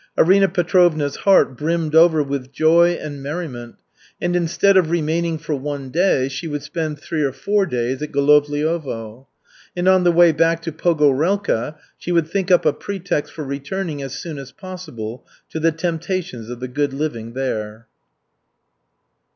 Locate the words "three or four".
6.99-7.67